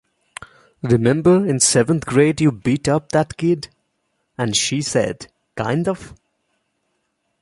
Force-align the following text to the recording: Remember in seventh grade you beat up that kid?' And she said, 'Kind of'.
Remember 0.81 1.45
in 1.45 1.59
seventh 1.59 2.07
grade 2.07 2.41
you 2.41 2.51
beat 2.51 2.87
up 2.87 3.11
that 3.11 3.37
kid?' 3.37 3.67
And 4.35 4.55
she 4.57 4.81
said, 4.81 5.27
'Kind 5.55 5.87
of'. 5.87 6.15